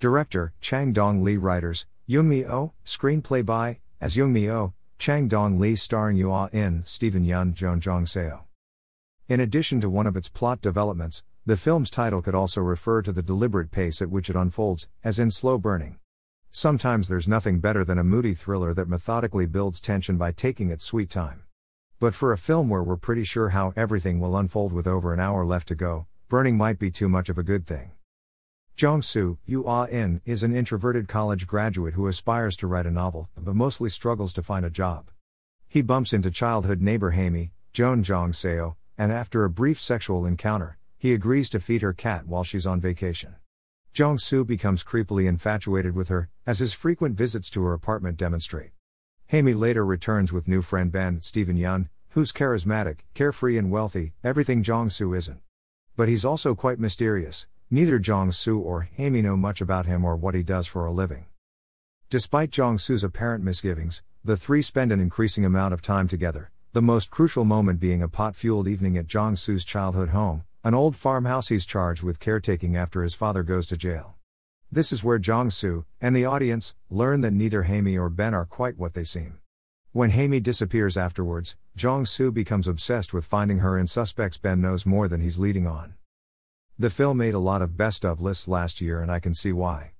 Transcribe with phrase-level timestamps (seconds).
[0.00, 5.74] Director, Chang Dong Lee Writers, Young-mi Oh, Screenplay by, as Young-mi Oh, Chang Dong Lee
[5.74, 8.42] starring Yu Ah In, Steven Yeun, Jun Jong Seo.
[9.28, 13.10] In addition to one of its plot developments, the film's title could also refer to
[13.10, 15.98] the deliberate pace at which it unfolds, as in Slow Burning.
[16.52, 20.84] Sometimes there's nothing better than a moody thriller that methodically builds tension by taking its
[20.84, 21.42] sweet time.
[21.98, 25.18] But for a film where we're pretty sure how everything will unfold with over an
[25.18, 27.90] hour left to go, burning might be too much of a good thing.
[28.78, 32.92] Jong Soo, Yu Ah In, is an introverted college graduate who aspires to write a
[32.92, 35.10] novel, but mostly struggles to find a job.
[35.68, 40.78] He bumps into childhood neighbor Haimi, Jun Jong Seo, and after a brief sexual encounter,
[40.96, 43.34] he agrees to feed her cat while she's on vacation.
[43.92, 48.70] Jong Soo becomes creepily infatuated with her, as his frequent visits to her apartment demonstrate.
[49.32, 54.62] Haimi later returns with new friend Ben, Steven Yeun, who's charismatic, carefree, and wealthy, everything
[54.62, 55.40] Jong Soo isn't.
[55.96, 60.16] But he's also quite mysterious, Neither Jong Soo or Haimi know much about him or
[60.16, 61.26] what he does for a living.
[62.08, 66.80] Despite Jong Soo's apparent misgivings, the three spend an increasing amount of time together, the
[66.80, 70.96] most crucial moment being a pot fueled evening at Jong Soo's childhood home, an old
[70.96, 74.14] farmhouse he's charged with caretaking after his father goes to jail.
[74.72, 78.46] This is where Jong Soo, and the audience, learn that neither Haimi or Ben are
[78.46, 79.40] quite what they seem.
[79.92, 84.86] When Haimi disappears afterwards, Jong Soo becomes obsessed with finding her and suspects Ben knows
[84.86, 85.96] more than he's leading on.
[86.80, 89.50] The film made a lot of best of lists last year, and I can see
[89.50, 89.94] why.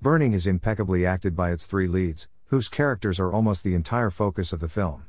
[0.00, 4.52] Burning is impeccably acted by its three leads, whose characters are almost the entire focus
[4.52, 5.06] of the film.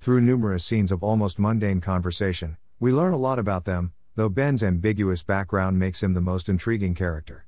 [0.00, 4.64] Through numerous scenes of almost mundane conversation, we learn a lot about them, though Ben's
[4.64, 7.46] ambiguous background makes him the most intriguing character.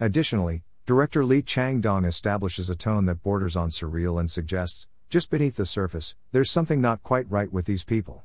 [0.00, 5.30] Additionally, director Lee Chang Dong establishes a tone that borders on surreal and suggests, just
[5.30, 8.24] beneath the surface, there's something not quite right with these people.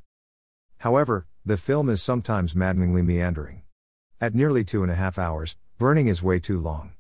[0.80, 3.62] However, the film is sometimes maddeningly meandering.
[4.24, 6.92] At nearly two and a half hours, burning is way too long.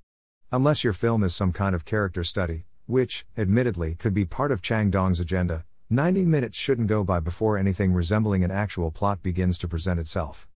[0.51, 4.63] Unless your film is some kind of character study, which, admittedly, could be part of
[4.63, 9.59] Chang Dong's agenda, 90 minutes shouldn't go by before anything resembling an actual plot begins
[9.59, 10.49] to present itself.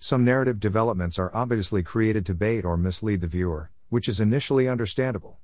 [0.00, 4.68] Some narrative developments are obviously created to bait or mislead the viewer, which is initially
[4.68, 5.38] understandable.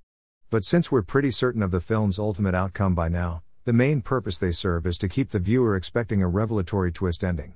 [0.51, 4.39] But since we're pretty certain of the film's ultimate outcome by now, the main purpose
[4.39, 7.55] they serve is to keep the viewer expecting a revelatory twist ending.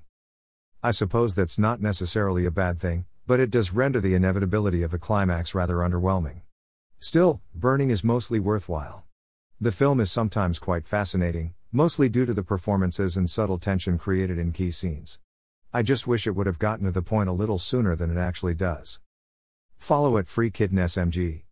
[0.81, 4.91] I suppose that's not necessarily a bad thing, but it does render the inevitability of
[4.91, 6.41] the climax rather underwhelming.
[6.99, 9.05] Still, Burning is mostly worthwhile.
[9.61, 14.39] The film is sometimes quite fascinating, mostly due to the performances and subtle tension created
[14.39, 15.19] in key scenes.
[15.75, 18.19] I just wish it would have gotten to the point a little sooner than it
[18.19, 18.99] actually does.
[19.77, 21.43] Follow at Free Kitten SMG.